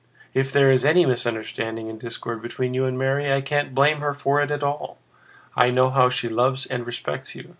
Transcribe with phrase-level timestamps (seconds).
[0.33, 4.15] If there is any misunderstanding and discord between you and Mary, I can't blame her
[4.15, 4.97] for it at all.
[5.55, 7.49] I know how she loves and respects you.